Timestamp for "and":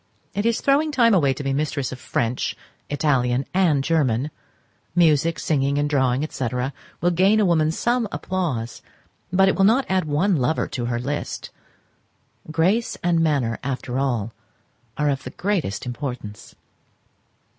3.53-3.83, 5.77-5.87, 13.03-13.19